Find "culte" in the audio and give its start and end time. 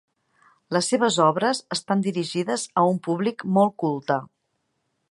3.87-4.21